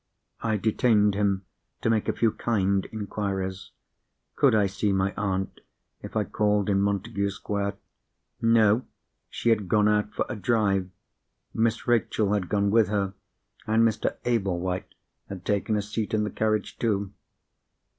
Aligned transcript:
I 0.41 0.57
detained 0.57 1.13
him 1.13 1.45
to 1.81 1.89
make 1.91 2.09
a 2.09 2.13
few 2.13 2.31
kind 2.31 2.87
inquiries. 2.91 3.69
Could 4.35 4.55
I 4.55 4.65
see 4.65 4.91
my 4.91 5.13
aunt, 5.15 5.61
if 6.01 6.15
I 6.17 6.23
called 6.23 6.71
in 6.71 6.81
Montagu 6.81 7.29
Square? 7.29 7.75
No; 8.41 8.83
she 9.29 9.49
had 9.49 9.69
gone 9.69 9.87
out 9.87 10.11
for 10.11 10.25
a 10.27 10.35
drive. 10.35 10.89
Miss 11.53 11.85
Rachel 11.87 12.33
had 12.33 12.49
gone 12.49 12.71
with 12.71 12.87
her, 12.87 13.13
and 13.67 13.83
Mr. 13.87 14.17
Ablewhite 14.25 14.95
had 15.29 15.45
taken 15.45 15.75
a 15.75 15.83
seat 15.83 16.15
in 16.15 16.23
the 16.23 16.31
carriage, 16.31 16.79
too. 16.79 17.13